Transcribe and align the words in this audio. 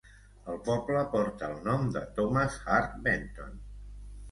El 0.53 0.55
poble 0.69 1.03
porta 1.11 1.51
el 1.51 1.61
nom 1.67 1.85
de 1.97 2.03
Thomas 2.17 2.59
Hart 2.79 2.99
Benton. 3.07 3.57